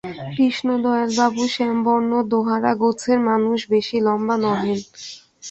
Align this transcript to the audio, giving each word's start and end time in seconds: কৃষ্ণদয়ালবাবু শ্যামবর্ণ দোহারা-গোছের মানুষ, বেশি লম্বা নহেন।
কৃষ্ণদয়ালবাবু 0.35 1.43
শ্যামবর্ণ 1.53 2.11
দোহারা-গোছের 2.31 3.19
মানুষ, 3.29 3.59
বেশি 3.69 3.97
লম্বা 4.01 4.35
নহেন। 4.43 4.79